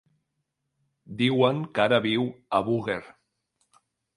Diuen 1.19 1.61
que 1.75 1.85
ara 1.85 2.01
viu 2.09 2.27
a 2.61 2.65
Búger. 2.71 2.99